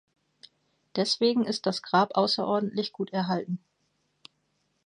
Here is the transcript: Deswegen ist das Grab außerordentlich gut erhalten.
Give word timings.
Deswegen 0.95 1.45
ist 1.45 1.67
das 1.67 1.83
Grab 1.83 2.15
außerordentlich 2.15 2.91
gut 2.91 3.13
erhalten. 3.13 3.59